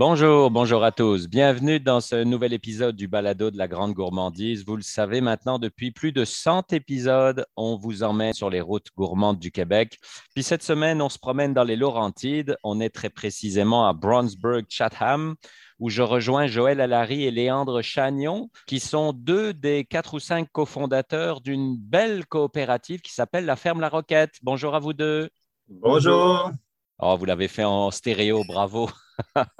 Bonjour, 0.00 0.50
bonjour 0.50 0.82
à 0.82 0.92
tous. 0.92 1.28
Bienvenue 1.28 1.78
dans 1.78 2.00
ce 2.00 2.24
nouvel 2.24 2.54
épisode 2.54 2.96
du 2.96 3.06
Balado 3.06 3.50
de 3.50 3.58
la 3.58 3.68
Grande 3.68 3.92
Gourmandise. 3.92 4.64
Vous 4.64 4.76
le 4.76 4.82
savez 4.82 5.20
maintenant, 5.20 5.58
depuis 5.58 5.90
plus 5.90 6.10
de 6.10 6.24
100 6.24 6.72
épisodes, 6.72 7.44
on 7.54 7.76
vous 7.76 8.02
emmène 8.02 8.32
sur 8.32 8.48
les 8.48 8.62
routes 8.62 8.86
gourmandes 8.96 9.38
du 9.38 9.52
Québec. 9.52 9.98
Puis 10.34 10.42
cette 10.42 10.62
semaine, 10.62 11.02
on 11.02 11.10
se 11.10 11.18
promène 11.18 11.52
dans 11.52 11.64
les 11.64 11.76
Laurentides. 11.76 12.56
On 12.64 12.80
est 12.80 12.88
très 12.88 13.10
précisément 13.10 13.86
à 13.86 13.92
Brownsburg, 13.92 14.64
Chatham, 14.70 15.34
où 15.78 15.90
je 15.90 16.00
rejoins 16.00 16.46
Joël 16.46 16.80
Allary 16.80 17.24
et 17.24 17.30
Léandre 17.30 17.82
Chagnon, 17.82 18.48
qui 18.66 18.80
sont 18.80 19.12
deux 19.12 19.52
des 19.52 19.84
quatre 19.84 20.14
ou 20.14 20.18
cinq 20.18 20.48
cofondateurs 20.50 21.42
d'une 21.42 21.76
belle 21.76 22.24
coopérative 22.24 23.02
qui 23.02 23.12
s'appelle 23.12 23.44
la 23.44 23.56
Ferme 23.56 23.82
La 23.82 23.90
Roquette. 23.90 24.36
Bonjour 24.42 24.74
à 24.74 24.78
vous 24.78 24.94
deux. 24.94 25.28
Bonjour. 25.68 26.52
Oh, 27.02 27.16
vous 27.16 27.24
l'avez 27.24 27.48
fait 27.48 27.64
en 27.64 27.90
stéréo, 27.90 28.44
bravo. 28.46 28.90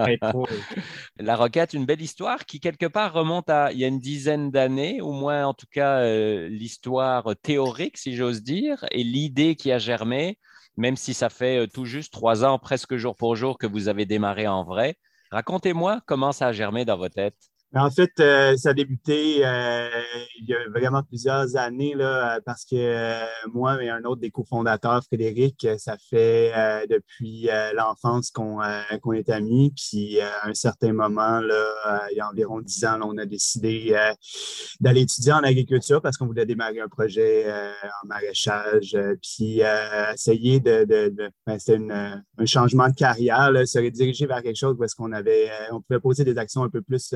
La 1.19 1.37
Roquette, 1.37 1.73
une 1.73 1.87
belle 1.87 2.01
histoire 2.01 2.45
qui, 2.45 2.61
quelque 2.61 2.87
part, 2.87 3.13
remonte 3.13 3.49
à 3.49 3.73
il 3.73 3.79
y 3.79 3.85
a 3.85 3.89
une 3.89 3.99
dizaine 3.99 4.51
d'années, 4.51 5.01
au 5.01 5.13
moins 5.13 5.47
en 5.47 5.55
tout 5.55 5.67
cas 5.71 6.01
euh, 6.01 6.49
l'histoire 6.49 7.35
théorique, 7.43 7.97
si 7.97 8.15
j'ose 8.15 8.43
dire, 8.43 8.85
et 8.91 9.05
l'idée 9.05 9.57
qui 9.57 9.73
a 9.73 9.79
germé, 9.79 10.39
même 10.77 10.97
si 10.97 11.15
ça 11.15 11.31
fait 11.31 11.65
euh, 11.65 11.67
tout 11.67 11.85
juste 11.85 12.13
trois 12.13 12.45
ans, 12.45 12.59
presque 12.59 12.97
jour 12.97 13.17
pour 13.17 13.37
jour, 13.37 13.59
que 13.59 13.67
vous 13.67 13.89
avez 13.89 14.07
démarré 14.07 14.47
en 14.47 14.65
vrai. 14.65 14.97
Racontez-moi 15.31 16.01
comment 16.07 16.33
ça 16.33 16.49
a 16.49 16.53
germé 16.53 16.85
dans 16.85 16.97
vos 16.99 17.09
têtes. 17.09 17.39
En 17.73 17.89
fait, 17.89 18.11
euh, 18.19 18.57
ça 18.57 18.71
a 18.71 18.75
débuté 18.75 19.47
euh, 19.47 19.89
il 20.41 20.49
y 20.49 20.55
a 20.55 20.69
vraiment 20.71 21.05
plusieurs 21.05 21.55
années 21.55 21.95
là, 21.95 22.41
parce 22.45 22.65
que 22.65 22.75
euh, 22.75 23.25
moi 23.53 23.81
et 23.81 23.89
un 23.89 24.03
autre 24.03 24.21
des 24.21 24.33
cofondateurs, 24.33 25.05
Frédéric, 25.05 25.69
ça 25.79 25.97
fait 25.97 26.53
depuis 26.89 27.49
l'enfance 27.77 28.33
qu'on 28.33 28.59
qu'on 29.03 29.13
est 29.13 29.29
amis. 29.31 29.73
Puis 29.77 30.21
à 30.21 30.49
un 30.49 30.55
certain 30.55 30.93
moment, 30.93 31.39
là, 31.39 32.09
il 32.11 32.17
y 32.17 32.21
a 32.21 32.29
environ 32.29 32.61
dix 32.61 32.85
ans, 32.85 32.99
on 33.05 33.17
a 33.19 33.25
décidé 33.25 33.97
d'aller 34.81 35.03
étudier 35.03 35.33
en 35.33 35.45
agriculture 35.45 36.03
parce 36.03 36.17
qu'on 36.17 36.27
voulait 36.27 36.47
démarrer 36.47 36.81
un 36.81 36.89
projet 36.89 37.47
en 38.03 38.07
maraîchage. 38.09 38.97
puis 39.23 39.63
essayer 40.13 40.59
de, 40.59 40.85
de, 40.85 41.09
de 41.11 41.31
ben, 41.47 42.23
un 42.37 42.47
changement 42.47 42.89
de 42.89 42.95
carrière, 42.95 43.53
là, 43.53 43.65
se 43.65 43.79
rediriger 43.79 44.27
vers 44.27 44.43
quelque 44.43 44.59
chose 44.59 44.77
parce 44.77 44.95
qu'on 44.95 45.13
avait, 45.13 45.51
on 45.71 45.81
pouvait 45.81 46.01
poser 46.01 46.25
des 46.25 46.37
actions 46.37 46.65
un 46.65 46.69
peu 46.69 46.83
plus 46.83 47.15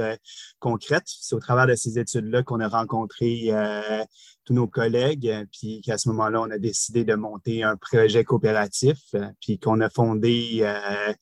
concrète. 0.59 1.05
C'est 1.07 1.35
au 1.35 1.41
travers 1.41 1.67
de 1.67 1.75
ces 1.75 1.99
études-là 1.99 2.43
qu'on 2.43 2.61
a 2.61 2.69
rencontré 2.69 3.47
euh, 3.49 4.05
tous 4.45 4.55
nos 4.55 4.67
collègues, 4.67 5.47
puis 5.53 5.81
qu'à 5.81 5.99
ce 5.99 6.09
moment-là, 6.11 6.43
on 6.43 6.51
a 6.51 6.59
décidé 6.59 7.05
de 7.05 7.15
monter 7.15 7.63
un 7.63 7.77
projet 7.77 8.25
coopératif, 8.25 9.15
puis 9.41 9.59
qu'on 9.59 9.81
a 9.81 9.89
fondé 9.89 10.59
euh, 10.61 11.13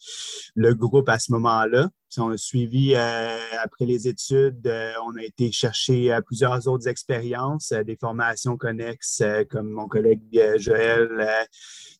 le 0.55 0.75
groupe 0.75 1.09
à 1.09 1.19
ce 1.19 1.33
moment-là. 1.33 1.89
On 2.19 2.31
a 2.31 2.37
suivi 2.37 2.95
euh, 2.95 3.39
après 3.63 3.87
les 3.87 4.09
études, 4.09 4.73
on 5.05 5.17
a 5.17 5.23
été 5.23 5.51
chercher 5.53 6.19
plusieurs 6.27 6.69
autres 6.69 6.89
expériences, 6.89 7.73
des 7.73 7.97
formations 7.97 8.57
connexes, 8.57 9.23
comme 9.51 9.71
mon 9.71 9.89
collègue 9.89 10.57
Joël 10.57 11.47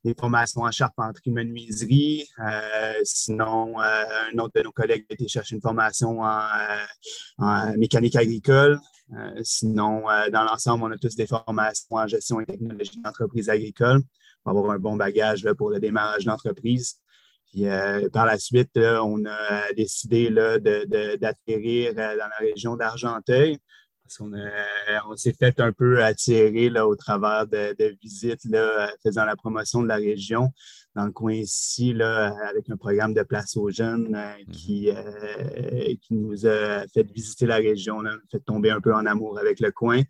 des 0.05 0.15
formations 0.19 0.63
en 0.63 0.71
charpenterie, 0.71 1.31
menuiserie. 1.31 2.27
Euh, 2.41 2.95
sinon, 3.05 3.81
euh, 3.81 4.05
un 4.33 4.39
autre 4.39 4.53
de 4.57 4.63
nos 4.63 4.73
collègues 4.73 5.07
a 5.11 5.15
été 5.15 5.29
chercher 5.29 5.55
une 5.55 5.61
formation 5.61 6.21
en, 6.23 6.41
euh, 7.41 7.77
mécanique 7.77 8.17
agricole. 8.17 8.79
sinon, 9.43 10.05
dans 10.33 10.45
l'ensemble, 10.45 10.85
on 10.85 10.91
a 10.91 10.97
tous 10.97 11.15
des 11.17 11.27
formations 11.27 11.97
en 11.97 12.07
gestion 12.07 12.41
et 12.41 12.47
technologie 12.47 12.99
d'entreprise 13.05 13.51
agricole 13.51 14.01
pour 14.43 14.57
avoir 14.57 14.71
un 14.71 14.79
bon 14.79 14.97
bagage 14.97 15.47
pour 15.59 15.69
le 15.69 15.81
démarrage 15.81 16.25
d'entreprise. 16.25 17.02
Puis, 17.53 17.67
par 18.13 18.25
la 18.25 18.39
suite, 18.39 18.79
on 18.79 19.25
a 19.27 19.73
décidé 19.77 20.31
d'atterrir 21.21 21.95
dans 21.95 22.17
la 22.17 22.39
région 22.41 22.77
d'Argenteuil 22.77 23.59
on, 24.21 24.33
on 25.09 25.17
s'est 25.17 25.33
fait 25.33 25.59
un 25.61 25.73
peu 25.73 26.03
attirer 26.03 26.69
là, 26.69 26.87
au 26.87 26.97
travers 26.97 27.47
de, 27.47 27.97
visites 28.01 28.45
là, 28.45 28.93
faisant 29.03 29.25
la 29.25 29.37
promotion 29.37 29.83
de 29.83 29.89
la 29.89 29.97
région 29.97 30.53
dans 30.95 31.07
le 31.07 31.13
coin 31.13 31.33
ici, 31.33 31.95
là, 31.95 32.35
avec 32.49 32.69
un 32.69 32.77
programme 32.77 33.15
de 33.15 33.23
place 33.23 33.57
aux 33.57 33.71
jeunes 33.71 34.15
euh, 34.15 34.45
mhm. 34.47 34.53
qui, 34.53 34.91
euh, 34.91 35.95
qui 36.03 36.15
nous 36.15 36.47
a 36.47 36.87
fait 36.89 37.11
visiter 37.11 37.47
la 37.47 37.57
région, 37.57 38.03
là, 38.03 38.15
fait 38.31 38.41
tomber 38.41 38.71
un 38.71 38.81
peu 38.81 38.95
en 38.95 39.07
amour 39.07 39.39
avec 39.39 39.61
le 39.61 39.71
coin. 39.71 40.03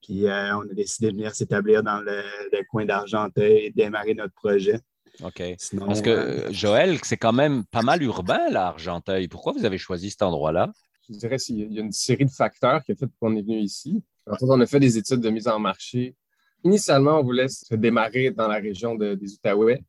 Puis 0.00 0.26
euh, 0.26 0.56
on 0.56 0.62
a 0.62 0.74
décidé 0.74 1.08
de 1.08 1.16
venir 1.16 1.34
s'établir 1.34 1.82
dans 1.82 2.00
le, 2.00 2.22
coin 2.70 2.84
d'Argenteuil 2.84 3.66
et 3.66 3.70
démarrer 3.70 4.14
notre 4.14 4.34
projet. 4.34 4.80
OK. 5.22 5.42
Parce 5.78 6.02
que 6.02 6.46
Joël, 6.50 6.98
c'est 7.02 7.16
quand 7.16 7.32
même 7.32 7.64
pas 7.66 7.82
mal 7.82 8.02
urbain, 8.02 8.48
l'Argenteuil. 8.50 9.28
Pourquoi 9.28 9.52
vous 9.52 9.64
avez 9.64 9.78
choisi 9.78 10.10
cet 10.10 10.22
endroit-là? 10.22 10.72
je 11.08 11.18
dirais 11.18 11.36
qu'il 11.36 11.72
y 11.72 11.78
a 11.78 11.82
une 11.82 11.92
série 11.92 12.24
de 12.24 12.30
facteurs 12.30 12.82
qui 12.84 12.92
a 12.92 12.94
fait 12.94 13.08
qu'on 13.20 13.36
est 13.36 13.42
venu 13.42 13.58
ici. 13.58 14.02
En 14.26 14.36
fait, 14.36 14.46
on 14.48 14.60
a 14.60 14.66
fait 14.66 14.80
des 14.80 14.98
études 14.98 15.20
de 15.20 15.30
mise 15.30 15.48
en 15.48 15.58
marché. 15.58 16.14
Initialement, 16.64 17.20
on 17.20 17.24
voulait 17.24 17.48
se 17.48 17.74
démarrer 17.74 18.30
dans 18.30 18.48
la 18.48 18.56
région 18.56 18.94
des 18.94 19.16
Outaouais, 19.34 19.82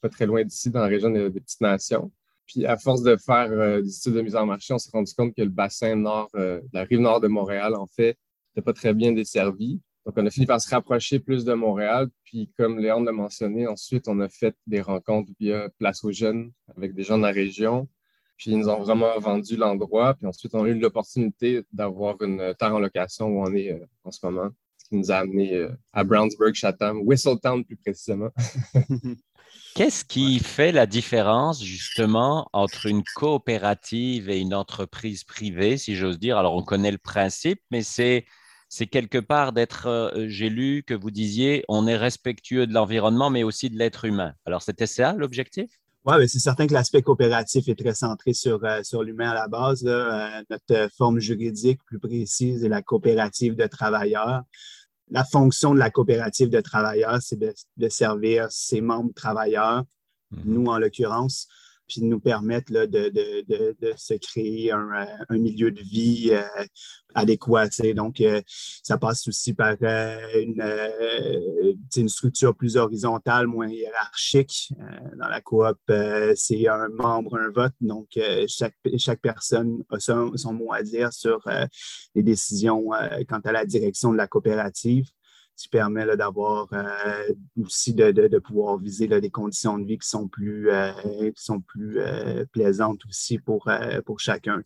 pas 0.00 0.08
très 0.08 0.26
loin 0.26 0.42
d'ici, 0.42 0.70
dans 0.70 0.80
la 0.80 0.86
région 0.86 1.10
des, 1.10 1.30
Petites 1.30 1.60
Nations. 1.60 2.10
Puis, 2.46 2.66
à 2.66 2.76
force 2.76 3.02
de 3.02 3.16
faire 3.16 3.50
euh, 3.52 3.82
des 3.82 3.96
études 3.96 4.14
de 4.14 4.22
mise 4.22 4.36
en 4.36 4.46
marché, 4.46 4.74
on 4.74 4.78
s'est 4.78 4.90
rendu 4.92 5.12
compte 5.14 5.34
que 5.34 5.42
le 5.42 5.48
bassin 5.48 5.96
nord, 5.96 6.28
euh, 6.34 6.60
la 6.72 6.84
rive 6.84 7.00
nord 7.00 7.20
de 7.20 7.28
Montréal, 7.28 7.74
en 7.74 7.86
fait, 7.86 8.18
n'était 8.54 8.64
pas 8.64 8.72
très 8.72 8.92
bien 8.92 9.12
desservi. 9.12 9.80
Donc, 10.06 10.14
on 10.18 10.26
a 10.26 10.30
fini 10.30 10.46
par 10.46 10.60
se 10.60 10.68
rapprocher 10.68 11.18
plus 11.18 11.44
de 11.44 11.54
Montréal. 11.54 12.08
Puis, 12.24 12.50
comme 12.58 12.78
Léon 12.78 13.02
l'a 13.02 13.12
mentionné, 13.12 13.66
ensuite, 13.66 14.06
on 14.08 14.20
a 14.20 14.28
fait 14.28 14.54
des 14.66 14.80
rencontres 14.80 15.32
via 15.40 15.68
Place 15.78 16.04
aux 16.04 16.12
Jeunes 16.12 16.52
avec 16.76 16.94
des 16.94 17.02
gens 17.02 17.16
de 17.16 17.22
la 17.22 17.32
région. 17.32 17.88
Puis 18.36 18.50
ils 18.50 18.58
nous 18.58 18.68
ont 18.68 18.80
vraiment 18.82 19.18
vendu 19.18 19.56
l'endroit. 19.56 20.14
Puis 20.14 20.26
ensuite, 20.26 20.54
on 20.54 20.64
a 20.64 20.68
eu 20.68 20.78
l'opportunité 20.78 21.62
d'avoir 21.72 22.20
une 22.22 22.54
terre 22.58 22.74
en 22.74 22.80
location 22.80 23.28
où 23.28 23.42
on 23.42 23.54
est 23.54 23.72
euh, 23.72 23.86
en 24.02 24.10
ce 24.10 24.24
moment, 24.24 24.50
ce 24.76 24.88
qui 24.88 24.96
nous 24.96 25.10
a 25.10 25.16
amené 25.16 25.54
euh, 25.54 25.70
à 25.92 26.04
Brownsburg, 26.04 26.54
Chatham, 26.54 27.00
Whistletown 27.02 27.64
plus 27.64 27.76
précisément. 27.76 28.30
Qu'est-ce 29.74 30.04
qui 30.04 30.38
fait 30.38 30.72
la 30.72 30.86
différence 30.86 31.62
justement 31.62 32.48
entre 32.52 32.86
une 32.86 33.02
coopérative 33.16 34.30
et 34.30 34.38
une 34.38 34.54
entreprise 34.54 35.24
privée, 35.24 35.76
si 35.78 35.96
j'ose 35.96 36.18
dire? 36.18 36.38
Alors, 36.38 36.54
on 36.54 36.62
connaît 36.62 36.92
le 36.92 36.98
principe, 36.98 37.60
mais 37.72 37.82
c'est 37.82 38.24
c'est 38.74 38.88
quelque 38.88 39.18
part 39.18 39.52
d'être, 39.52 39.86
euh, 39.86 40.26
j'ai 40.26 40.48
lu 40.48 40.82
que 40.84 40.94
vous 40.94 41.12
disiez, 41.12 41.64
on 41.68 41.86
est 41.86 41.96
respectueux 41.96 42.66
de 42.66 42.72
l'environnement, 42.72 43.30
mais 43.30 43.44
aussi 43.44 43.70
de 43.70 43.78
l'être 43.78 44.04
humain. 44.04 44.34
Alors, 44.46 44.62
c'était 44.62 44.88
ça 44.88 45.12
l'objectif? 45.12 45.70
Oui, 46.04 46.28
c'est 46.28 46.40
certain 46.40 46.66
que 46.66 46.74
l'aspect 46.74 47.00
coopératif 47.00 47.68
est 47.68 47.78
très 47.78 47.94
centré 47.94 48.32
sur, 48.32 48.64
euh, 48.64 48.82
sur 48.82 49.04
l'humain 49.04 49.30
à 49.30 49.34
la 49.34 49.46
base. 49.46 49.84
Euh, 49.86 50.26
notre 50.50 50.88
forme 50.98 51.20
juridique 51.20 51.84
plus 51.84 52.00
précise 52.00 52.64
est 52.64 52.68
la 52.68 52.82
coopérative 52.82 53.54
de 53.54 53.68
travailleurs. 53.68 54.42
La 55.08 55.22
fonction 55.22 55.72
de 55.72 55.78
la 55.78 55.90
coopérative 55.90 56.50
de 56.50 56.60
travailleurs, 56.60 57.22
c'est 57.22 57.38
de, 57.38 57.54
de, 57.76 57.88
servir 57.88 58.48
ses 58.50 58.80
membres 58.80 59.14
travailleurs, 59.14 59.84
mm-hmm. 60.32 60.40
nous 60.46 60.66
en 60.66 60.78
l'occurrence, 60.78 61.46
puis 61.86 62.00
de 62.00 62.06
nous 62.06 62.20
permettre 62.20 62.72
là, 62.72 62.86
de, 62.86 63.08
de, 63.08 63.44
de, 63.80 63.92
se 63.96 64.14
créer 64.14 64.72
un, 64.72 64.88
euh, 64.92 65.06
un, 65.28 65.38
milieu 65.38 65.70
de 65.70 65.80
vie 65.80 66.30
euh, 66.32 66.64
adéquat. 67.14 67.68
Donc, 67.94 68.20
euh, 68.20 68.40
ça 68.82 68.98
passe 68.98 69.28
aussi 69.28 69.54
par 69.54 69.76
une, 69.80 70.62
une, 71.96 72.08
structure 72.08 72.54
plus 72.56 72.76
horizontale, 72.76 73.46
moins 73.46 73.68
hiérarchique. 73.68 74.72
dans 75.18 75.28
la 75.28 75.40
coop, 75.40 75.78
c'est 76.36 76.68
un 76.68 76.88
membre, 76.88 77.38
un 77.38 77.50
vote. 77.50 77.74
Donc, 77.80 78.18
chaque, 78.48 78.74
chaque 78.98 79.20
personne 79.20 79.84
a 79.90 79.98
son 80.00 80.52
mot 80.52 80.72
à 80.72 80.82
dire 80.82 81.12
sur 81.12 81.40
les 82.14 82.22
décisions 82.22 82.90
quant 83.28 83.40
à 83.44 83.52
la 83.52 83.64
direction 83.64 84.12
de 84.12 84.16
la 84.16 84.26
coopérative 84.26 85.06
qui 85.56 85.68
permet 85.68 86.04
d'avoir 86.16 86.68
euh, 86.72 87.32
aussi 87.62 87.94
de, 87.94 88.10
de, 88.10 88.38
pouvoir 88.38 88.78
viser 88.78 89.06
là, 89.06 89.20
des 89.20 89.30
conditions 89.30 89.78
de 89.78 89.84
vie 89.86 89.98
qui 89.98 90.08
sont 90.08 90.26
plus, 90.26 90.70
euh, 90.70 90.92
qui 91.30 91.44
sont 91.44 91.60
plus 91.60 91.98
euh, 91.98 92.44
plaisantes 92.52 93.00
aussi 93.08 93.38
pour, 93.38 93.70
pour 94.04 94.18
chacun. 94.18 94.60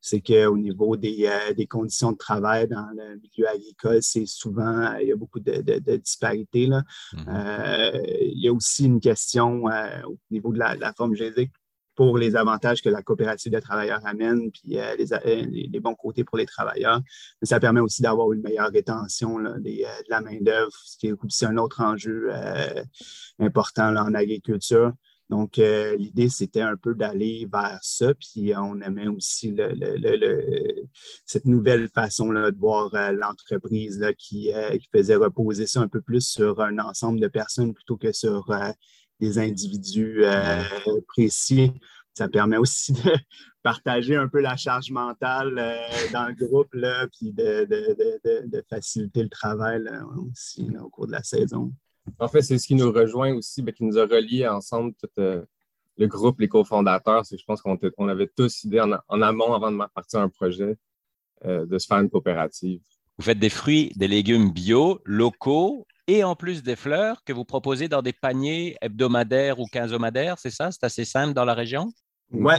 C'est 0.00 0.20
qu'au 0.20 0.56
niveau 0.56 0.96
des, 0.96 1.30
des, 1.56 1.66
conditions 1.66 2.12
de 2.12 2.16
travail 2.16 2.68
dans 2.68 2.88
le 2.96 3.16
milieu 3.16 3.48
agricole, 3.48 4.02
c'est 4.02 4.26
souvent, 4.26 4.94
il 5.00 5.08
y 5.08 5.12
a 5.12 5.16
beaucoup 5.16 5.40
de, 5.40 5.60
de 5.60 5.96
disparités. 5.96 6.66
Là. 6.66 6.82
Mm-hmm. 7.14 8.02
il 8.20 8.42
y 8.42 8.48
a 8.48 8.52
aussi 8.52 8.86
une 8.86 9.00
question 9.00 9.64
au 9.64 10.18
niveau 10.30 10.52
de 10.52 10.58
la, 10.58 10.76
la 10.76 10.92
forme 10.92 11.14
juridique 11.14 11.52
pour 11.94 12.16
les 12.18 12.36
avantages 12.36 12.82
que 12.82 12.88
la 12.88 13.02
coopérative 13.02 13.52
de 13.52 13.60
travailleurs 13.60 14.04
amène, 14.04 14.50
puis 14.50 14.78
euh, 14.78 14.94
euh, 14.98 15.46
les, 15.50 15.80
bons 15.80 15.94
côtés 15.94 16.24
pour 16.24 16.38
les 16.38 16.46
travailleurs. 16.46 17.00
Mais 17.40 17.46
ça 17.46 17.60
permet 17.60 17.80
aussi 17.80 18.02
d'avoir 18.02 18.32
une 18.32 18.42
meilleure 18.42 18.70
rétention 18.70 19.38
euh, 19.38 19.58
de 19.58 19.84
la 20.08 20.20
main-d'œuvre, 20.20 20.72
ce 20.84 20.96
qui 20.96 21.08
est 21.08 21.12
aussi 21.12 21.44
un 21.44 21.56
autre 21.58 21.82
enjeu 21.82 22.30
important 23.38 23.94
en 23.96 24.14
agriculture. 24.14 24.92
Donc, 25.30 25.56
l'idée, 25.56 26.28
c'était 26.28 26.60
un 26.60 26.76
peu 26.76 26.94
d'aller 26.94 27.48
vers 27.50 27.78
ça, 27.80 28.12
puis 28.14 28.52
on 28.54 28.78
aimait 28.82 29.08
aussi 29.08 29.56
cette 31.24 31.46
nouvelle 31.46 31.88
façon 31.88 32.30
là, 32.30 32.50
de 32.50 32.58
voir 32.58 32.90
l'entreprise 33.12 34.04
qui, 34.18 34.50
faisait 34.92 35.16
reposer 35.16 35.66
ça 35.66 35.80
un 35.80 35.88
peu 35.88 36.02
plus 36.02 36.20
sur 36.20 36.60
un 36.60 36.78
ensemble 36.78 37.18
de 37.18 37.28
personnes 37.28 37.72
plutôt 37.72 37.96
que 37.96 38.12
sur 38.12 38.50
des 39.22 39.38
individus 39.38 40.24
précis 41.06 41.72
ça 42.14 42.28
permet 42.28 42.56
aussi 42.56 42.92
de 42.92 42.98
partager 43.62 44.16
un 44.16 44.28
peu 44.28 44.40
la 44.40 44.56
charge 44.56 44.90
mentale 44.90 45.54
dans 46.12 46.26
le 46.26 46.34
groupe, 46.34 46.72
là, 46.74 47.06
puis 47.08 47.32
de, 47.32 48.64
faciliter 48.68 49.22
le 49.22 49.28
travail 49.28 49.82
aussi 50.30 50.68
au 50.82 50.88
cours 50.88 51.06
de 51.06 51.12
la 51.12 51.22
saison. 51.22 51.72
En 52.18 52.28
fait, 52.28 52.42
c'est 52.42 52.58
ce 52.58 52.66
qui 52.66 52.74
nous 52.74 52.90
rejoint 52.90 53.32
aussi, 53.34 53.62
ben, 53.62 53.72
qui 53.72 53.84
nous 53.84 53.98
a 53.98 54.02
reliés 54.06 54.46
ensemble, 54.48 54.92
tout 54.94 55.08
le 55.16 56.06
groupe, 56.06 56.40
les 56.40 56.48
cofondateurs. 56.48 57.24
C'est 57.24 57.38
je 57.38 57.44
pense 57.44 57.62
qu'on 57.62 58.08
avait 58.08 58.30
tous 58.34 58.64
idée 58.64 58.80
en, 58.80 58.92
en, 59.08 59.22
amont, 59.22 59.54
avant 59.54 59.70
de 59.70 59.78
partir 59.94 60.20
un 60.20 60.28
projet, 60.28 60.76
de 61.44 61.78
se 61.78 61.86
faire 61.86 61.98
une 61.98 62.10
coopérative. 62.10 62.80
Vous 63.18 63.24
faites 63.24 63.38
des 63.38 63.50
fruits, 63.50 63.92
des 63.94 64.08
légumes 64.08 64.50
bio, 64.50 65.00
locaux 65.04 65.86
et 66.06 66.24
en 66.24 66.34
plus 66.34 66.62
des 66.62 66.76
fleurs 66.76 67.22
que 67.24 67.32
vous 67.32 67.44
proposez 67.44 67.88
dans 67.88 68.02
des 68.02 68.12
paniers 68.12 68.76
hebdomadaires 68.80 69.60
ou 69.60 69.66
quinzomadaires, 69.66 70.38
c'est 70.38 70.50
ça? 70.50 70.70
C'est 70.70 70.84
assez 70.84 71.04
simple 71.04 71.34
dans 71.34 71.44
la 71.44 71.54
région? 71.54 71.92
Oui, 72.32 72.54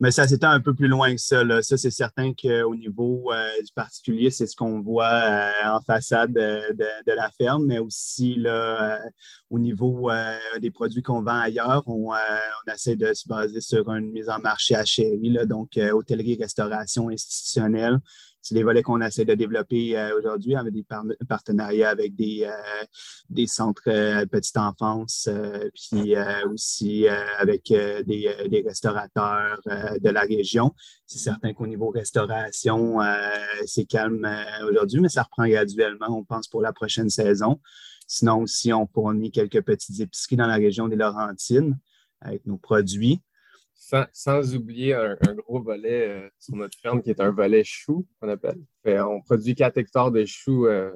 mais 0.00 0.10
ça 0.10 0.26
s'étend 0.26 0.50
un 0.50 0.60
peu 0.60 0.74
plus 0.74 0.88
loin 0.88 1.12
que 1.12 1.20
ça. 1.20 1.42
Ça, 1.62 1.76
c'est 1.76 1.90
certain 1.90 2.32
qu'au 2.34 2.74
niveau 2.74 3.32
euh, 3.32 3.48
du 3.64 3.72
particulier, 3.74 4.30
c'est 4.30 4.46
ce 4.46 4.56
qu'on 4.56 4.80
voit 4.80 5.06
euh, 5.06 5.50
en 5.66 5.80
façade 5.82 6.32
de, 6.32 7.14
la 7.14 7.30
ferme, 7.30 7.66
mais 7.66 7.78
aussi 7.78 8.34
là, 8.34 8.96
euh, 8.96 9.08
au 9.50 9.58
niveau 9.58 10.10
des 10.60 10.70
produits 10.70 11.02
qu'on 11.02 11.22
vend 11.22 11.38
ailleurs, 11.38 11.84
on, 11.86 12.12
essaie 12.72 12.96
de 12.96 13.14
se 13.14 13.28
baser 13.28 13.60
sur 13.60 13.88
une 13.92 14.10
mise 14.10 14.28
en 14.28 14.40
marché 14.40 14.74
à 14.74 14.84
chérie, 14.84 15.38
donc 15.46 15.78
hôtellerie, 15.78 16.36
restauration 16.40 17.08
institutionnelle 17.08 17.98
c'est 18.44 18.54
des 18.54 18.62
volets 18.62 18.82
qu'on 18.82 19.00
essaie 19.00 19.24
de 19.24 19.34
développer 19.34 19.96
euh, 19.96 20.18
aujourd'hui 20.18 20.54
avec 20.54 20.74
des 20.74 20.84
partenariats 21.26 21.88
avec 21.88 22.14
des, 22.14 22.44
euh, 22.44 22.84
des 23.30 23.46
centres 23.46 23.88
euh, 23.88 24.26
petite 24.26 24.58
enfance, 24.58 25.30
puis 25.72 26.14
aussi 26.50 27.08
avec 27.38 27.68
des, 27.68 28.04
des, 28.48 28.62
restaurateurs 28.66 29.60
de 29.66 30.10
la 30.10 30.20
région. 30.20 30.74
C'est 31.06 31.18
certain 31.18 31.54
qu'au 31.54 31.66
niveau 31.66 31.88
restauration, 31.88 32.98
c'est 33.66 33.86
calme 33.86 34.28
aujourd'hui, 34.68 35.00
mais 35.00 35.08
ça 35.08 35.22
reprend 35.22 35.46
graduellement, 35.46 36.08
on 36.10 36.24
pense, 36.24 36.48
pour 36.48 36.60
la 36.60 36.72
prochaine 36.72 37.08
saison. 37.08 37.60
Sinon 38.06 38.42
aussi, 38.42 38.72
on 38.72 38.86
fournit 38.86 39.30
quelques 39.30 39.62
petites 39.62 40.00
épiceries 40.00 40.36
dans 40.36 40.46
la 40.46 40.56
région 40.56 40.88
des 40.88 40.96
Laurentines 40.96 41.78
avec 42.20 42.46
nos 42.46 42.58
produits. 42.58 43.22
Sans, 43.74 44.54
oublier 44.54 44.94
un, 44.94 45.16
gros 45.34 45.60
volet 45.60 46.08
euh, 46.08 46.28
sur 46.38 46.56
notre 46.56 46.78
ferme 46.78 47.02
qui 47.02 47.10
est 47.10 47.20
un 47.20 47.30
volet 47.30 47.62
chou, 47.64 48.06
qu'on 48.20 48.28
appelle. 48.28 48.60
on 48.86 49.20
produit 49.20 49.54
4 49.54 49.76
hectares 49.76 50.10
de 50.10 50.24
choux. 50.24 50.66
Euh, 50.66 50.92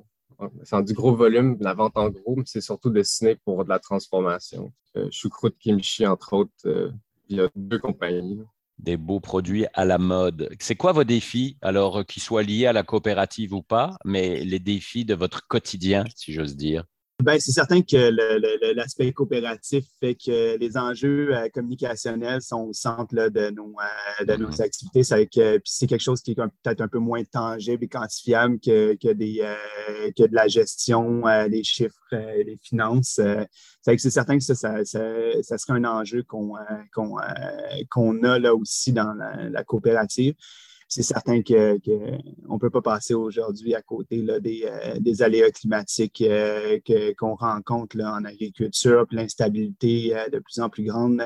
c'est 0.63 0.83
du 0.85 0.95
gros 0.95 1.15
volume, 1.15 1.57
la 1.61 1.75
vente 1.75 1.97
en 1.97 2.09
gros, 2.09 2.37
mais 2.37 2.45
c'est 2.47 2.61
surtout 2.61 2.91
destiné 2.91 3.37
pour 3.37 3.65
de 3.65 3.69
la 3.69 3.79
transformation. 3.79 4.73
Euh, 4.97 5.09
choucroute 5.11 5.57
Kimchi, 5.59 6.07
entre 6.07 6.33
autres, 6.35 6.93
il 7.29 7.37
y 7.37 7.41
a 7.41 7.49
deux 7.57 7.79
compagnies. 7.79 8.41
Des 8.79 8.97
beaux 8.97 9.21
produits 9.21 9.67
à 9.75 9.85
la 9.85 9.99
mode. 9.99 10.49
C'est 10.61 10.77
quoi 10.77 10.93
vos 10.93 11.03
défis, 11.03 11.59
alors 11.61 12.07
qu'ils 12.07 12.23
soient 12.23 12.45
liés 12.45 12.67
à 12.67 12.73
la 12.73 12.85
coopérative 12.85 13.53
ou 13.53 13.63
pas, 13.63 13.97
mais 14.05 14.45
les 14.45 14.61
défis 14.61 15.05
de 15.05 15.15
votre 15.15 15.49
quotidien, 15.49 16.05
si 16.15 16.33
j'ose 16.33 16.57
dire? 16.57 16.85
Ben, 17.21 17.41
c'est 17.41 17.51
certain 17.51 17.83
que 17.83 18.75
l'aspect 18.75 19.13
coopératif 19.13 19.85
fait 19.99 20.15
que 20.15 20.57
les 20.57 20.77
enjeux 20.77 21.37
euh, 21.37 21.49
communicationnels 21.53 22.41
sont 22.43 22.69
au 22.69 22.73
centre 22.73 23.13
de, 23.13 23.51
nos, 23.51 23.75
euh, 24.21 24.25
de 24.25 24.37
nos 24.37 24.49
mm-hmm. 24.51 24.63
activités. 24.63 25.03
C'est 25.03 25.87
quelque 25.89 25.99
chose 25.99 26.23
qui 26.23 26.31
est 26.31 26.37
peut-être 26.37 26.81
un 26.81 26.87
peu 26.87 27.01
moins 27.01 27.25
tangible 27.25 27.83
et 27.83 27.89
quantifiable 27.89 28.61
que, 28.61 28.95
que, 28.95 29.13
des, 29.13 29.41
euh, 29.41 30.13
que 30.17 30.29
de 30.29 30.35
la 30.35 30.47
gestion, 30.47 31.25
les 31.49 31.65
chiffres, 31.65 31.97
les 32.13 32.57
finances. 32.63 33.21
c'est 33.83 33.99
certain 33.99 34.39
que 34.39 34.45
ça, 34.45 34.55
ça, 34.55 34.85
ça, 34.85 35.59
serait 35.59 35.73
un 35.73 35.85
enjeu 35.85 36.23
qu'on 36.23 36.53
qu'on 37.91 38.23
a 38.23 38.39
là 38.39 38.55
aussi 38.55 38.93
dans 38.93 39.13
la 39.51 39.65
coopérative 39.65 40.35
c'est 40.89 41.03
certain 41.03 41.43
qu'on 41.43 42.55
ne 42.55 42.59
peut 42.59 42.71
pas 42.71 42.81
passer 42.81 43.13
aujourd'hui 43.13 43.75
à 43.75 43.83
côté 43.83 44.25
des, 44.41 44.65
euh, 44.65 44.99
des, 44.99 45.23
aléas 45.23 45.51
climatiques 45.51 46.23
euh, 46.23 46.79
qu'on 47.19 47.35
rencontre 47.35 47.99
là, 47.99 48.15
en 48.15 48.25
agriculture, 48.25 49.07
puis 49.07 49.19
l'instabilité 49.19 50.17
euh, 50.17 50.31
de 50.31 50.39
plus 50.39 50.61
en 50.61 50.71
plus 50.71 50.85
grande 50.85 51.23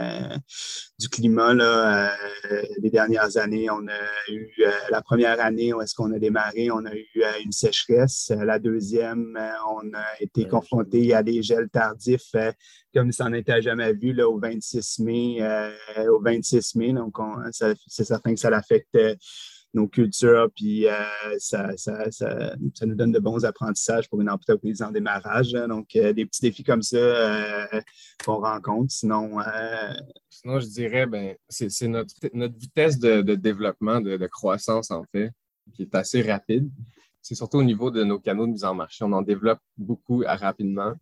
du 0.98 1.08
climat. 1.08 1.54
Là, 1.54 2.12
les 2.78 2.90
dernières 2.90 3.36
années, 3.36 3.70
on 3.70 3.86
a 3.86 4.32
eu 4.32 4.50
la 4.90 5.00
première 5.00 5.40
année 5.40 5.72
où 5.72 5.80
est-ce 5.80 5.94
qu'on 5.94 6.12
a 6.12 6.18
démarré, 6.18 6.70
on 6.72 6.84
a 6.84 6.94
eu 6.94 7.22
une 7.44 7.52
sécheresse. 7.52 8.32
La 8.36 8.58
deuxième, 8.58 9.38
on 9.68 9.94
a 9.94 10.04
été 10.20 10.46
confronté 10.46 11.14
à 11.14 11.22
des 11.22 11.42
gels 11.42 11.68
tardifs 11.68 12.34
comme 12.94 13.10
ça 13.10 13.30
n'était 13.30 13.62
jamais 13.62 13.94
vu 13.94 14.12
là, 14.12 14.28
au 14.28 14.38
26 14.38 14.98
mai. 14.98 15.38
au 16.08 16.20
26 16.20 16.74
mai, 16.74 16.92
donc 16.92 17.16
c'est 17.52 18.04
certain 18.04 18.34
que 18.34 18.40
ça 18.40 18.50
l'affecte 18.50 18.98
nos 19.74 19.88
cultures, 19.88 20.50
puis 20.54 20.86
euh, 20.86 20.92
ça, 21.38 21.68
nous 22.82 22.94
donne 22.94 23.12
de 23.12 23.18
bons 23.18 23.44
apprentissages 23.44 24.08
pour 24.08 24.20
une 24.20 24.30
entreprise 24.30 24.82
en 24.82 24.90
démarrage. 24.90 25.52
Donc, 25.52 25.96
euh, 25.96 26.12
des 26.12 26.26
petits 26.26 26.42
défis 26.42 26.64
comme 26.64 26.82
ça 26.82 26.96
euh, 26.96 27.80
qu'on 28.24 28.40
rencontre. 28.40 28.92
Sinon, 28.92 29.38
Sinon, 30.28 30.60
je 30.60 30.66
dirais, 30.66 31.06
ben, 31.06 31.36
c'est 31.48 31.88
notre, 31.88 32.14
notre 32.34 32.56
vitesse 32.56 32.98
de, 32.98 33.22
développement, 33.34 34.00
de, 34.00 34.26
croissance, 34.26 34.90
en 34.90 35.04
fait, 35.12 35.30
qui 35.74 35.82
est 35.82 35.94
assez 35.94 36.22
rapide. 36.22 36.70
C'est 37.20 37.36
surtout 37.36 37.58
au 37.58 37.64
niveau 37.64 37.90
de 37.90 38.02
nos 38.02 38.18
canaux 38.18 38.46
de 38.46 38.52
mise 38.52 38.64
en 38.64 38.74
marché. 38.74 39.04
On 39.04 39.12
en 39.12 39.22
développe 39.22 39.60
beaucoup 39.76 40.24
rapidement. 40.26 40.94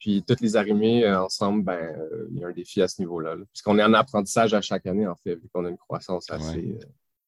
Puis 0.00 0.24
toutes 0.26 0.40
les 0.40 0.56
arrivées 0.56 1.08
ensemble, 1.12 1.62
ben, 1.64 1.96
il 2.30 2.38
y 2.38 2.44
a 2.44 2.48
un 2.48 2.52
défi 2.52 2.82
à 2.82 2.88
ce 2.88 3.00
niveau-là. 3.00 3.36
Puisqu'on 3.52 3.78
est 3.78 3.84
en 3.84 3.94
apprentissage 3.94 4.54
à 4.54 4.60
chaque 4.60 4.86
année, 4.86 5.06
en 5.06 5.16
fait, 5.16 5.36
vu 5.36 5.48
qu'on 5.52 5.64
a 5.64 5.70
une 5.70 5.78
croissance 5.78 6.30
assez 6.30 6.78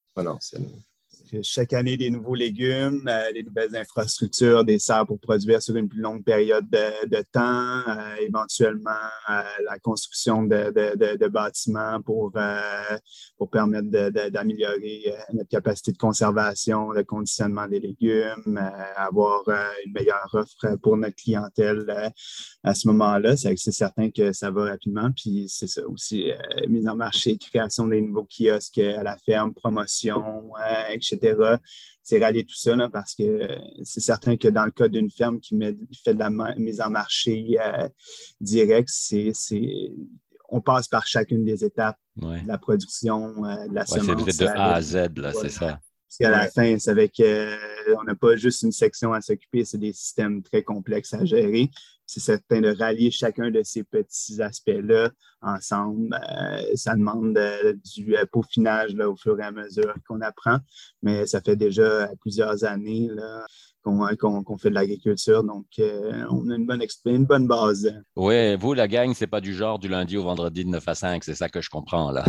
exponentielle 0.07 0.67
chaque 1.43 1.73
année 1.73 1.97
des 1.97 2.11
nouveaux 2.11 2.35
légumes, 2.35 3.07
euh, 3.09 3.33
des 3.33 3.43
nouvelles 3.43 3.75
infrastructures, 3.77 4.65
des 4.65 4.79
serres 4.79 5.07
pour 5.07 5.19
produire 5.19 5.63
sur 5.63 5.77
une 5.77 5.89
plus 5.89 6.01
longue 6.01 6.25
période 6.25 6.69
de, 6.71 7.23
temps, 7.33 7.79
euh, 7.89 8.15
éventuellement 8.21 8.91
euh, 9.31 9.43
la 9.65 9.79
construction 9.79 10.43
de, 10.45 11.29
bâtiments 11.29 12.01
pour, 12.03 12.33
pour 13.39 13.51
permettre 13.51 13.89
d'améliorer 14.31 15.15
notre 15.33 15.49
capacité 15.49 15.93
de 15.93 15.97
conservation, 15.97 16.91
le 16.91 17.05
conditionnement 17.05 17.69
des 17.69 17.79
légumes, 17.79 18.61
avoir 18.97 19.45
une 19.85 19.93
meilleure 19.93 20.29
offre 20.33 20.77
pour 20.83 20.97
notre 20.97 21.15
clientèle 21.15 22.13
à 22.65 22.75
ce 22.75 22.89
moment-là. 22.89 23.37
C'est 23.37 23.57
certain 23.57 24.11
que 24.11 24.33
ça 24.33 24.51
va 24.51 24.65
rapidement. 24.65 25.11
Puis 25.13 25.47
c'est 25.49 25.69
ça 25.69 25.87
aussi, 25.87 26.33
mise 26.69 26.89
en 26.89 26.97
marché, 26.97 27.39
création 27.39 27.87
des 27.87 28.01
nouveaux 28.01 28.27
kiosques 28.27 28.79
à 28.79 29.03
la 29.05 29.17
ferme, 29.19 29.55
promotion, 29.55 30.51
etc. 30.91 31.20
C'est 32.03 32.19
rallier 32.19 32.45
tout 32.45 32.57
ça 32.57 32.77
parce 32.89 33.15
que 33.15 33.49
c'est 33.85 34.01
certain 34.01 34.37
que 34.37 34.49
dans 34.49 34.65
le 34.65 34.71
cas 34.71 34.89
d'une 34.89 35.11
ferme 35.11 35.39
qui 35.41 35.57
fait 36.05 36.15
de 36.15 36.19
la 36.19 36.31
mise 36.57 36.81
en 36.81 36.91
marché 36.91 37.57
euh, 37.61 37.89
directe, 38.41 38.89
c'est, 38.91 39.33
on 40.49 40.61
passe 40.61 40.89
par 40.89 41.07
chacune 41.07 41.45
des 41.45 41.65
étapes 41.65 41.99
de 42.17 42.47
la 42.47 42.59
production, 42.59 43.45
euh, 43.45 43.69
de 43.69 43.75
la 43.75 43.87
semence. 43.87 44.31
C'est 44.31 44.45
de 44.45 44.49
A 44.49 44.75
à 44.75 44.83
Z, 44.83 45.09
c'est 45.41 45.49
ça. 45.51 45.81
Parce 46.11 46.19
qu'à 46.19 46.31
la 46.31 46.51
fin, 46.51 46.77
c'est 46.81 46.91
avec, 46.91 47.21
euh, 47.21 47.57
on 47.97 48.03
n'a 48.03 48.17
pas 48.17 48.35
juste 48.35 48.63
une 48.63 48.73
section 48.73 49.13
à 49.13 49.21
s'occuper, 49.21 49.65
c'est 49.65 49.79
des 49.79 49.93
systèmes 49.93 50.43
très 50.43 50.65
complexes 50.65 51.15
à 51.15 51.25
gérer 51.25 51.71
c'est 52.11 52.21
certain 52.21 52.61
de 52.61 52.77
rallier 52.77 53.11
chacun 53.13 53.51
de 53.51 53.63
ces 53.63 53.85
petits 53.85 54.43
aspects-là 54.43 55.11
ensemble. 55.43 56.09
Euh, 56.13 56.61
ça 56.75 56.97
demande 56.97 57.39
euh, 57.39 57.75
du 57.95 58.17
euh, 58.17 58.25
peaufinage 58.31 58.95
là, 58.95 59.09
au 59.09 59.15
fur 59.15 59.39
et 59.39 59.45
à 59.45 59.53
mesure 59.53 59.95
qu'on 60.09 60.21
apprend, 60.21 60.59
mais 61.03 61.27
ça 61.27 61.41
fait 61.41 61.55
déjà 61.55 62.11
plusieurs 62.21 62.65
années 62.65 63.09
qu'on 63.85 64.59
fait 64.59 64.71
de 64.71 64.75
l'agriculture, 64.75 65.45
donc 65.45 65.67
on 65.79 66.51
a 66.51 66.57
une 66.57 66.67
bonne, 66.67 66.83
une 67.07 67.25
bonne 67.25 67.47
base. 67.47 67.95
Oui, 68.17 68.57
vous, 68.57 68.75
la 68.75 68.89
gang, 68.89 69.15
c'est 69.15 69.27
pas 69.27 69.41
du 69.41 69.55
genre 69.55 69.79
du 69.79 69.89
lundi 69.89 70.17
au 70.17 70.25
vendredi 70.25 70.65
de 70.65 70.71
9 70.71 70.87
à 70.87 70.95
5, 70.95 71.25
c'est 71.25 71.35
ça 71.35 71.49
que 71.49 71.61
je 71.61 71.71
comprends 71.71 72.11
là. 72.11 72.25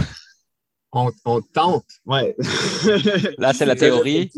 On, 0.93 1.41
tente. 1.41 1.85
Ouais. 2.05 2.35
là, 3.37 3.53
c'est 3.53 3.65
la 3.65 3.75
théorie. 3.75 4.31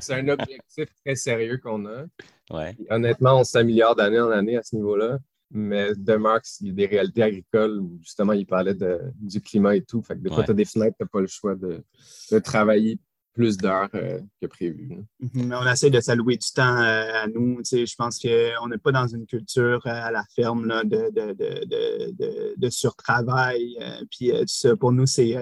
C'est 0.00 0.14
un 0.14 0.28
objectif 0.28 0.88
très 1.04 1.14
sérieux 1.14 1.58
qu'on 1.58 1.86
a. 1.86 2.04
Ouais. 2.50 2.76
Honnêtement, 2.90 3.40
on 3.40 3.44
s'améliore 3.44 3.94
d'année 3.94 4.20
en 4.20 4.30
année 4.30 4.56
à 4.56 4.62
ce 4.62 4.76
niveau-là. 4.76 5.18
Mais 5.52 5.94
de 5.96 6.14
Marx, 6.14 6.58
il 6.60 6.68
y 6.68 6.70
a 6.70 6.74
des 6.74 6.86
réalités 6.86 7.22
agricoles 7.22 7.80
où 7.80 7.98
justement 8.00 8.32
il 8.32 8.46
parlait 8.46 8.74
de, 8.74 9.00
du 9.16 9.40
climat 9.40 9.74
et 9.74 9.82
tout. 9.82 10.00
Fait 10.02 10.14
que 10.14 10.20
des 10.20 10.30
fois, 10.30 10.44
tu 10.44 10.52
as 10.52 10.54
des 10.54 10.64
fenêtres, 10.64 10.96
tu 10.96 11.02
n'as 11.02 11.08
pas 11.08 11.20
le 11.20 11.26
choix 11.26 11.56
de, 11.56 11.82
de, 12.30 12.38
travailler 12.38 12.98
plus 13.34 13.56
d'heures 13.56 13.88
euh, 13.94 14.20
que 14.40 14.46
prévu. 14.46 14.88
Mhm, 15.20 15.46
mais 15.46 15.56
on 15.56 15.66
essaie 15.66 15.90
de 15.90 16.00
s'allouer 16.00 16.36
du 16.36 16.50
temps 16.52 16.78
euh, 16.78 17.22
à 17.22 17.26
nous. 17.28 17.60
Je 17.64 17.94
pense 17.96 18.18
qu'on 18.18 18.68
n'est 18.68 18.78
pas 18.78 18.92
dans 18.92 19.06
une 19.06 19.26
culture 19.26 19.80
euh, 19.86 19.90
à 19.90 20.10
la 20.10 20.24
ferme 20.34 20.68
de, 20.84 21.10
de, 21.10 22.56
de, 22.56 22.70
surtravail. 22.70 23.76
puis 24.10 24.32
pour 24.78 24.92
nous, 24.92 25.06
c'est 25.06 25.36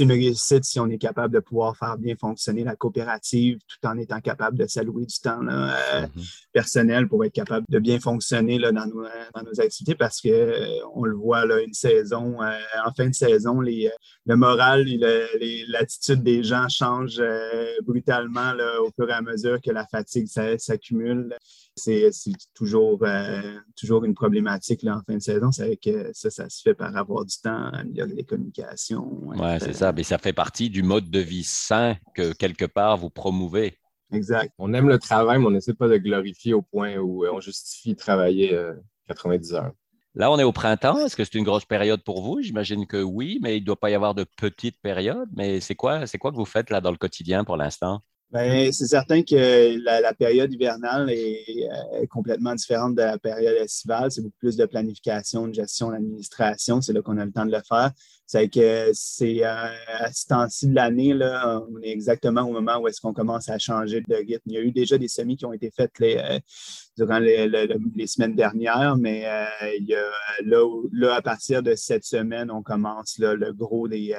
une 0.00 0.12
réussite 0.12 0.64
si 0.64 0.80
on 0.80 0.88
est 0.88 0.98
capable 0.98 1.34
de 1.34 1.40
pouvoir 1.40 1.76
faire 1.76 1.96
bien 1.98 2.14
fonctionner 2.16 2.64
la 2.64 2.76
coopérative 2.76 3.58
tout 3.66 3.86
en 3.86 3.96
étant 3.98 4.20
capable 4.20 4.58
de 4.58 4.66
s'allouer 4.66 5.06
du 5.06 5.18
temps 5.18 5.42
mhm. 5.42 6.08
personnel 6.52 7.08
pour 7.08 7.24
être 7.24 7.32
capable 7.32 7.66
de 7.68 7.78
bien 7.78 8.00
fonctionner 8.00 8.58
là, 8.58 8.72
dans, 8.72 8.86
nos, 8.86 9.02
dans 9.34 9.42
nos 9.42 9.60
activités 9.60 9.94
parce 9.94 10.20
qu'on 10.20 11.04
le 11.04 11.16
voit 11.16 11.46
là, 11.46 11.60
une 11.60 11.74
saison, 11.74 12.38
en 12.40 12.92
fin 12.96 13.08
de 13.08 13.14
saison, 13.14 13.60
les, 13.60 13.90
le 14.26 14.36
moral 14.36 14.88
et 14.88 15.64
l'attitude 15.68 16.22
des 16.22 16.42
gens 16.42 16.68
change 16.90 17.16
euh, 17.20 17.74
brutalement 17.82 18.52
au 18.82 18.90
fur 18.90 19.08
et 19.08 19.12
à 19.12 19.22
mesure 19.22 19.60
que 19.60 19.70
la 19.70 19.86
fatigue 19.86 20.26
s'accumule. 20.26 21.36
C'est 21.76 22.10
toujours, 22.54 22.98
euh, 23.02 23.58
toujours 23.76 24.04
une 24.04 24.14
problématique 24.14 24.82
là, 24.82 24.96
en 24.96 25.02
fin 25.02 25.16
de 25.16 25.22
saison. 25.22 25.50
C'est 25.50 25.76
que 25.76 26.10
ça, 26.12 26.30
ça 26.30 26.48
se 26.48 26.62
fait 26.62 26.74
par 26.74 26.94
avoir 26.96 27.24
du 27.24 27.36
temps, 27.42 27.68
améliorer 27.72 28.14
les 28.14 28.24
communications. 28.24 29.06
Oui, 29.22 29.38
c'est 29.60 29.72
ça. 29.72 29.92
Mais 29.92 30.02
ça 30.02 30.18
fait 30.18 30.32
partie 30.32 30.68
du 30.68 30.82
mode 30.82 31.10
de 31.10 31.20
vie 31.20 31.44
sain 31.44 31.96
que 32.14 32.32
quelque 32.32 32.66
part 32.66 32.96
vous 32.98 33.10
promouvez. 33.10 33.78
Exact. 34.12 34.52
On 34.58 34.74
aime 34.74 34.88
le 34.88 34.98
travail, 34.98 35.38
mais 35.38 35.46
on 35.46 35.52
n'essaie 35.52 35.74
pas 35.74 35.88
de 35.88 35.96
glorifier 35.96 36.52
au 36.52 36.62
point 36.62 36.96
où 36.96 37.24
on 37.26 37.40
justifie 37.40 37.94
travailler 37.94 38.58
90 39.06 39.52
euh, 39.52 39.56
heures. 39.56 39.72
Là, 40.14 40.30
on 40.30 40.38
est 40.38 40.44
au 40.44 40.52
printemps. 40.52 40.98
Est-ce 40.98 41.14
que 41.14 41.24
c'est 41.24 41.36
une 41.36 41.44
grosse 41.44 41.64
période 41.64 42.02
pour 42.02 42.22
vous? 42.22 42.42
J'imagine 42.42 42.86
que 42.86 43.00
oui, 43.00 43.38
mais 43.42 43.56
il 43.56 43.60
ne 43.60 43.66
doit 43.66 43.78
pas 43.78 43.90
y 43.90 43.94
avoir 43.94 44.14
de 44.14 44.24
petites 44.24 44.80
périodes. 44.80 45.28
Mais 45.36 45.60
c'est 45.60 45.76
quoi, 45.76 46.04
que 46.04 46.34
vous 46.34 46.44
faites 46.44 46.70
là 46.70 46.80
dans 46.80 46.90
le 46.90 46.96
quotidien 46.96 47.44
pour 47.44 47.56
l'instant? 47.56 48.02
Ben, 48.32 48.70
c'est 48.72 48.86
certain 48.86 49.22
que 49.22 49.76
la, 49.84 50.14
période 50.14 50.52
hivernale 50.52 51.10
est, 51.10 51.68
euh, 51.68 52.06
complètement 52.08 52.54
différente 52.54 52.94
de 52.94 53.02
la 53.02 53.18
période 53.18 53.56
estivale. 53.56 54.10
C'est 54.10 54.22
beaucoup 54.22 54.38
plus 54.38 54.56
de 54.56 54.66
planification, 54.66 55.48
de 55.48 55.54
gestion, 55.54 55.90
d'administration. 55.90 56.80
C'est 56.80 56.92
là 56.92 57.02
qu'on 57.02 57.18
a 57.18 57.24
le 57.24 57.32
temps 57.32 57.46
de 57.46 57.52
le 57.52 57.62
faire. 57.68 57.90
C'est 58.32 58.48
que 58.48 58.90
c'est 58.92 59.44
euh, 59.44 59.66
à 59.88 60.12
ce 60.12 60.26
temps-ci 60.28 60.68
de 60.68 60.74
l'année, 60.76 61.14
là, 61.14 61.64
on 61.68 61.82
est 61.82 61.90
exactement 61.90 62.42
au 62.42 62.52
moment 62.52 62.78
où 62.78 62.86
est-ce 62.86 63.00
qu'on 63.00 63.12
commence 63.12 63.48
à 63.48 63.58
changer 63.58 64.02
de 64.02 64.14
rythme. 64.14 64.42
Il 64.46 64.52
y 64.52 64.56
a 64.56 64.60
eu 64.60 64.70
déjà 64.70 64.98
des 64.98 65.08
semis 65.08 65.36
qui 65.36 65.46
ont 65.46 65.52
été 65.52 65.72
faites 65.76 65.98
les, 65.98 66.16
euh, 66.16 66.38
durant 66.96 67.18
les, 67.18 68.06
semaines 68.06 68.36
dernières, 68.36 68.96
mais 68.96 69.26
il 69.80 69.86
y 69.88 69.96
a, 69.96 70.04
là, 70.44 71.14
à 71.16 71.22
partir 71.22 71.64
de 71.64 71.74
cette 71.74 72.04
semaine, 72.04 72.52
on 72.52 72.62
commence 72.62 73.18
le 73.18 73.52
gros 73.52 73.88
des, 73.88 74.14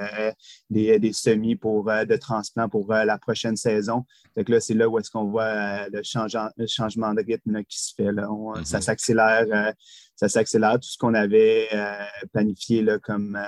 des, 0.70 1.14
semis 1.14 1.56
pour, 1.56 1.86
de 1.86 2.18
transplant 2.18 2.68
pour 2.68 2.92
la 2.92 3.18
prochaine 3.18 3.56
saison 3.56 4.04
là, 4.36 4.60
c'est 4.60 4.74
là 4.74 4.88
où 4.88 4.98
est-ce 5.00 5.12
qu'on 5.12 5.26
voit 5.26 5.44
euh, 5.44 5.90
le, 5.92 6.68
changement 6.68 7.14
de 7.14 7.24
rythme 7.24 7.64
qui 7.64 7.80
se 7.80 7.94
fait. 7.96 8.12
Là. 8.12 8.28
Ça 8.64 8.78
mm-hmm. 8.78 8.82
s'accélère. 8.82 9.74
Euh, 10.22 10.28
ça 10.28 10.30
s'accélère. 10.30 10.74
Tout 10.76 10.90
ce 10.90 10.98
qu'on 10.98 11.14
avait 11.14 11.68
euh, 11.74 11.94
planifié 12.32 12.82
là, 12.82 13.00
comme 13.00 13.40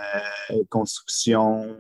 construction 0.70 1.77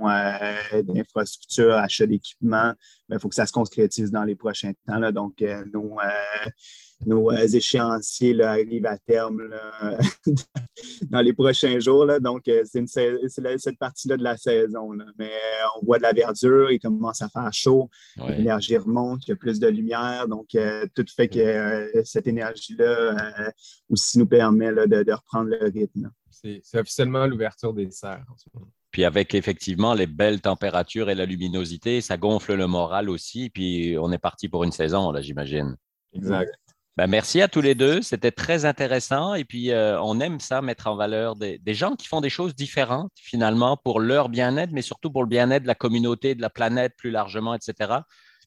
d'infrastructures, 0.73 1.75
achat 1.75 2.05
d'équipements, 2.05 2.73
il 3.13 3.17
ben, 3.17 3.19
faut 3.19 3.29
que 3.29 3.35
ça 3.35 3.45
se 3.45 3.51
concrétise 3.51 4.11
dans 4.11 4.23
les 4.23 4.35
prochains 4.35 4.71
temps. 4.87 4.97
Là. 4.99 5.11
Donc, 5.11 5.43
nous, 5.73 5.97
nos 7.05 7.31
euh, 7.31 7.47
échéanciers 7.47 8.41
arrivent 8.41 8.85
à 8.85 8.97
terme 8.97 9.41
dans 11.09 11.21
les 11.21 11.33
prochains 11.33 11.79
jours. 11.79 12.07
Donc, 12.19 12.47
euh, 12.47 12.63
c'est 12.65 13.57
cette 13.57 13.77
partie-là 13.77 14.17
de 14.17 14.23
la 14.23 14.37
saison. 14.37 14.91
Mais 15.17 15.31
euh, 15.31 15.65
on 15.81 15.85
voit 15.85 15.97
de 15.97 16.03
la 16.03 16.13
verdure, 16.13 16.71
il 16.71 16.79
commence 16.79 17.21
à 17.21 17.29
faire 17.29 17.51
chaud, 17.51 17.89
l'énergie 18.17 18.77
remonte, 18.77 19.27
il 19.27 19.31
y 19.31 19.33
a 19.33 19.35
plus 19.35 19.59
de 19.59 19.67
lumière. 19.67 20.27
Donc, 20.27 20.49
tout 20.95 21.05
fait 21.15 21.27
que 21.27 21.91
cette 22.03 22.27
énergie-là 22.27 23.51
aussi 23.89 24.19
nous 24.19 24.27
permet 24.27 24.71
de, 24.71 25.11
reprendre 25.11 25.49
le 25.49 25.69
rythme. 25.69 26.11
C'est 26.31 26.79
officiellement 26.79 27.25
l'ouverture 27.27 27.73
des 27.73 27.89
serres 27.91 28.25
en 28.29 28.37
ce 28.37 28.45
moment. 28.53 28.71
Puis 28.93 29.03
avec 29.03 29.33
effectivement 29.33 29.95
les 29.95 30.07
belles 30.07 30.39
températures 30.39 31.09
et 31.09 31.15
la 31.15 31.25
luminosité, 31.25 31.99
ça 31.99 32.15
gonfle 32.15 32.53
le 32.53 32.67
moral 32.67 33.09
aussi. 33.09 33.49
Puis 33.49 33.97
on 33.99 34.11
est 34.11 34.19
parti 34.19 34.47
pour 34.47 34.63
une 34.63 34.71
saison, 34.71 35.11
là, 35.11 35.19
j'imagine. 35.19 35.75
Exact. 36.13 36.53
Ben, 36.95 37.07
merci 37.07 37.41
à 37.41 37.47
tous 37.47 37.61
les 37.61 37.73
deux. 37.73 38.03
C'était 38.03 38.31
très 38.31 38.65
intéressant. 38.65 39.33
Et 39.33 39.45
puis, 39.45 39.71
euh, 39.71 39.99
on 40.01 40.19
aime 40.19 40.39
ça, 40.39 40.61
mettre 40.61 40.85
en 40.85 40.95
valeur 40.95 41.35
des, 41.35 41.59
gens 41.73 41.95
qui 41.95 42.07
font 42.07 42.21
des 42.21 42.29
choses 42.29 42.53
différentes, 42.53 43.11
finalement, 43.15 43.77
pour 43.77 43.99
leur 43.99 44.29
bien-être, 44.29 44.71
mais 44.71 44.83
surtout 44.83 45.09
pour 45.09 45.23
le 45.23 45.27
bien-être 45.27 45.63
de 45.63 45.67
la 45.67 45.73
communauté, 45.73 46.35
de 46.35 46.41
la 46.41 46.51
planète 46.51 46.93
plus 46.95 47.09
largement, 47.09 47.55
etc. 47.55 47.95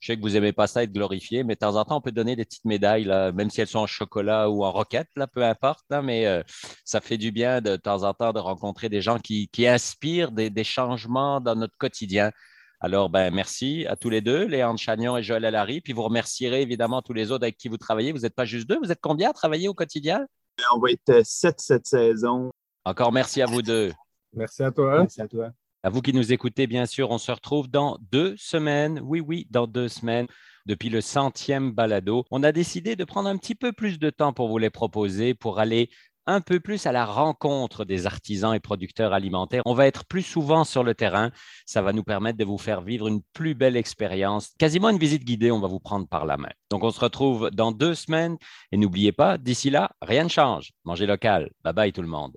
Je 0.06 0.12
sais 0.12 0.16
que 0.16 0.22
vous 0.22 0.34
n'aimez 0.34 0.52
pas 0.52 0.68
ça 0.68 0.84
être 0.84 0.92
glorifié, 0.92 1.42
mais 1.42 1.54
de 1.54 1.58
temps 1.58 1.74
en 1.74 1.84
temps, 1.84 1.96
on 1.96 2.00
peut 2.00 2.12
donner 2.12 2.36
des 2.36 2.44
petites 2.44 2.64
médailles, 2.64 3.02
là, 3.02 3.32
même 3.32 3.50
si 3.50 3.60
elles 3.60 3.66
sont 3.66 3.80
en 3.80 3.88
chocolat 3.88 4.48
ou 4.48 4.64
en 4.64 4.70
roquette, 4.70 5.08
là, 5.16 5.26
peu 5.26 5.44
importe. 5.44 5.84
mais 6.04 6.26
euh, 6.26 6.44
ça 6.84 7.00
fait 7.00 7.18
du 7.18 7.32
bien 7.32 7.60
de, 7.60 7.74
temps 7.74 8.04
en 8.04 8.14
temps 8.14 8.32
de 8.32 8.38
rencontrer 8.38 8.88
des 8.88 9.00
gens 9.00 9.18
qui, 9.18 9.50
inspirent 9.66 10.30
des 10.30 10.62
changements 10.62 11.40
dans 11.40 11.56
notre 11.56 11.76
quotidien. 11.76 12.30
Alors, 12.78 13.10
ben, 13.10 13.34
merci 13.34 13.84
à 13.88 13.96
tous 13.96 14.08
les 14.08 14.20
deux, 14.20 14.46
Léandre 14.46 14.78
Chagnon 14.78 15.16
et 15.16 15.24
Joël 15.24 15.44
Alary. 15.44 15.80
Puis 15.80 15.92
vous 15.92 16.04
remercierez 16.04 16.62
évidemment 16.62 17.02
tous 17.02 17.12
les 17.12 17.32
autres 17.32 17.42
avec 17.42 17.56
qui 17.56 17.68
vous 17.68 17.76
travaillez. 17.76 18.12
Vous 18.12 18.20
n'êtes 18.20 18.36
pas 18.36 18.44
juste 18.44 18.68
deux, 18.68 18.78
vous 18.78 18.92
êtes 18.92 19.00
combien 19.00 19.30
à 19.30 19.32
travailler 19.32 19.66
au 19.66 19.74
quotidien? 19.74 20.24
On 20.72 20.78
va 20.78 20.92
être 20.92 21.26
sept 21.26 21.60
cette 21.60 21.88
saison. 21.88 22.52
Encore 22.84 23.10
merci 23.10 23.42
à 23.42 23.46
vous 23.46 23.60
deux. 23.60 23.92
Merci 24.32 24.62
à 24.62 24.70
toi. 24.70 25.00
Merci 25.00 25.20
à 25.20 25.26
toi. 25.26 25.50
À 25.82 25.90
vous 25.90 26.02
qui 26.02 26.12
nous 26.12 26.32
écoutez, 26.32 26.66
bien 26.66 26.86
sûr, 26.86 27.10
on 27.10 27.18
se 27.18 27.30
retrouve 27.30 27.68
dans 27.68 27.98
deux 28.10 28.34
semaines. 28.36 29.00
Oui, 29.02 29.20
oui, 29.20 29.46
dans 29.50 29.66
deux 29.66 29.88
semaines. 29.88 30.26
Depuis 30.66 30.88
le 30.88 31.00
centième 31.00 31.70
balado, 31.70 32.24
on 32.32 32.42
a 32.42 32.50
décidé 32.50 32.96
de 32.96 33.04
prendre 33.04 33.28
un 33.28 33.36
petit 33.36 33.54
peu 33.54 33.72
plus 33.72 34.00
de 34.00 34.10
temps 34.10 34.32
pour 34.32 34.48
vous 34.48 34.58
les 34.58 34.70
proposer, 34.70 35.32
pour 35.32 35.60
aller 35.60 35.90
un 36.26 36.40
peu 36.40 36.60
plus 36.60 36.86
à 36.86 36.92
la 36.92 37.04
rencontre 37.04 37.84
des 37.84 38.06
artisans 38.06 38.54
et 38.54 38.60
producteurs 38.60 39.12
alimentaires. 39.12 39.62
On 39.64 39.74
va 39.74 39.86
être 39.86 40.04
plus 40.04 40.22
souvent 40.22 40.64
sur 40.64 40.82
le 40.82 40.94
terrain. 40.94 41.30
Ça 41.64 41.82
va 41.82 41.92
nous 41.92 42.02
permettre 42.02 42.38
de 42.38 42.44
vous 42.44 42.58
faire 42.58 42.82
vivre 42.82 43.06
une 43.06 43.22
plus 43.32 43.54
belle 43.54 43.76
expérience. 43.76 44.52
Quasiment 44.58 44.90
une 44.90 44.98
visite 44.98 45.24
guidée, 45.24 45.52
on 45.52 45.60
va 45.60 45.68
vous 45.68 45.80
prendre 45.80 46.08
par 46.08 46.26
la 46.26 46.36
main. 46.36 46.50
Donc, 46.70 46.82
on 46.82 46.90
se 46.90 47.00
retrouve 47.00 47.50
dans 47.52 47.72
deux 47.72 47.94
semaines. 47.94 48.36
Et 48.72 48.76
n'oubliez 48.76 49.12
pas, 49.12 49.38
d'ici 49.38 49.70
là, 49.70 49.92
rien 50.02 50.24
ne 50.24 50.28
change. 50.28 50.72
Mangez 50.84 51.06
local. 51.06 51.50
Bye 51.62 51.74
bye 51.74 51.92
tout 51.92 52.02
le 52.02 52.08
monde. 52.08 52.36